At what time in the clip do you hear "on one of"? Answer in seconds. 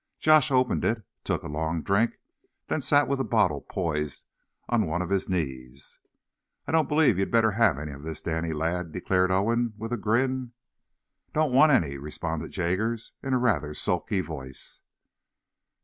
4.67-5.11